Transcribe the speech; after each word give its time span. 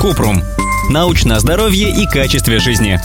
Купрум. 0.00 0.42
Научное 0.90 1.38
здоровье 1.38 1.90
и 1.90 2.06
качестве 2.06 2.58
жизни. 2.58 3.00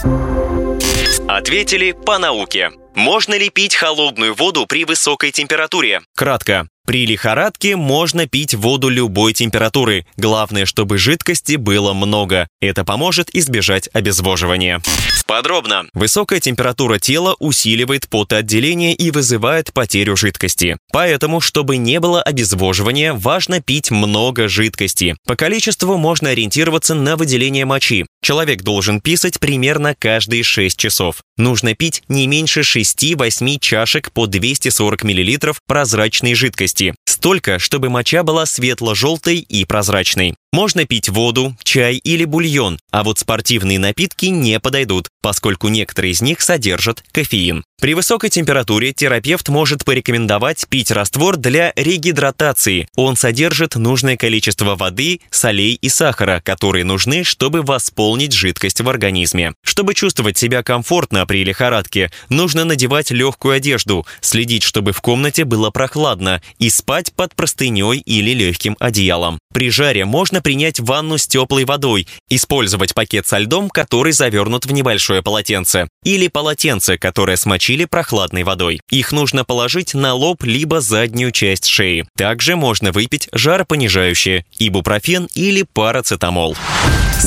Ответили 1.28 1.94
по 1.94 2.18
науке. 2.20 2.72
Можно 2.96 3.38
ли 3.38 3.50
пить 3.50 3.76
холодную 3.76 4.36
воду 4.36 4.66
при 4.68 4.86
высокой 4.86 5.32
температуре? 5.32 6.02
Кратко. 6.16 6.68
При 6.86 7.06
лихорадке 7.06 7.76
можно 7.76 8.28
пить 8.28 8.54
воду 8.54 8.90
любой 8.90 9.34
температуры. 9.34 10.06
Главное, 10.18 10.66
чтобы 10.66 10.98
жидкости 10.98 11.56
было 11.56 11.94
много. 11.94 12.48
Это 12.60 12.84
поможет 12.84 13.34
избежать 13.34 13.90
обезвоживания. 13.94 14.82
Подробно. 15.28 15.86
Высокая 15.94 16.42
температура 16.42 17.00
тела 17.00 17.36
усиливает 17.40 18.10
потоотделение 18.10 18.94
и 18.94 19.12
вызывает 19.12 19.72
потерю 19.72 20.18
жидкости. 20.18 20.78
Поэтому, 20.92 21.40
чтобы 21.40 21.78
не 21.78 22.02
было 22.02 22.22
обезвоживания, 22.22 23.14
важно 23.14 23.62
пить 23.62 23.92
много 23.92 24.50
жидкости. 24.50 25.16
По 25.26 25.38
количеству 25.38 25.96
можно 25.96 26.32
ориентироваться 26.32 26.96
на 26.96 27.16
выделение 27.16 27.64
мочи. 27.64 28.06
Человек 28.24 28.62
должен 28.62 29.02
писать 29.02 29.40
примерно 29.40 29.96
каждые 29.98 30.44
6 30.44 30.78
часов. 30.78 31.24
Нужно 31.38 31.74
пить 31.74 32.04
не 32.08 32.28
меньше 32.28 32.62
6-8 32.62 33.58
чашек 33.60 34.12
по 34.12 34.28
240 34.28 35.04
мл 35.04 35.54
прозрачной 35.66 36.36
жидкости. 36.36 36.94
Столько, 37.08 37.60
чтобы 37.60 37.90
моча 37.90 38.24
была 38.24 38.46
светло-желтой 38.46 39.38
и 39.40 39.66
прозрачной. 39.66 40.36
Можно 40.54 40.86
пить 40.86 41.10
воду, 41.10 41.56
чай 41.64 41.96
или 41.98 42.26
бульон, 42.26 42.80
а 42.92 43.04
вот 43.04 43.20
спортивные 43.20 43.80
напитки 43.80 44.26
не 44.26 44.60
подойдут, 44.60 45.08
поскольку 45.22 45.68
некоторые 45.70 46.12
из 46.12 46.22
них 46.22 46.42
содержат 46.42 47.04
кофеин. 47.12 47.64
При 47.82 47.96
высокой 47.96 48.30
температуре 48.30 48.94
терапевт 48.94 49.50
может 49.50 49.84
порекомендовать 49.84 50.68
пить 50.70 50.92
раствор 50.92 51.38
для 51.38 51.74
регидратации. 51.76 52.88
Он 52.96 53.16
содержит 53.16 53.76
нужное 53.76 54.18
количество 54.18 54.76
воды, 54.76 55.22
солей 55.32 55.80
и 55.82 55.90
сахара, 55.90 56.44
которые 56.46 56.86
нужны, 56.86 57.24
чтобы 57.24 57.64
восполнить 57.64 58.34
жидкость 58.34 58.82
в 58.82 58.88
организме. 58.88 59.54
Чтобы 59.64 59.96
чувствовать 59.96 60.38
себя 60.38 60.62
комфортно 60.62 61.26
при 61.26 61.44
лихорадке, 61.44 62.12
нужно 62.30 62.66
надевать 62.66 63.10
легкую 63.10 63.56
одежду, 63.56 64.06
следить, 64.22 64.62
чтобы 64.62 64.92
в 64.92 65.02
комнате 65.02 65.44
было 65.44 65.72
прохладно 65.72 66.40
и 66.60 66.70
спать 66.70 67.12
под 67.14 67.34
простыней 67.34 67.98
или 67.98 68.30
легким 68.30 68.78
одеялом. 68.80 69.40
При 69.56 69.72
жаре 69.72 70.06
можно 70.06 70.40
принять 70.40 70.80
ванну 70.80 71.18
с 71.18 71.26
теплой 71.26 71.66
водой, 71.66 72.08
использовать 72.30 72.94
пакет 72.94 73.26
со 73.26 73.40
льдом, 73.40 73.72
который 73.72 74.14
завернут 74.14 74.68
в 74.68 74.72
небольшое 74.72 75.24
полотенце, 75.24 75.88
или 76.04 76.28
полотенце, 76.28 77.00
которое 77.00 77.38
смочили 77.38 77.71
прохладной 77.86 78.44
водой. 78.44 78.82
Их 78.90 79.12
нужно 79.12 79.46
положить 79.46 79.94
на 79.94 80.14
лоб 80.14 80.44
либо 80.44 80.82
заднюю 80.82 81.32
часть 81.32 81.66
шеи. 81.66 82.06
Также 82.16 82.56
можно 82.56 82.92
выпить 82.92 83.30
жаропонижающее, 83.32 84.46
ибупрофен 84.60 85.28
или 85.34 85.64
парацетамол. 85.64 86.56